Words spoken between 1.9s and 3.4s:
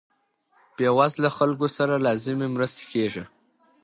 لازمې مرستې کیږي.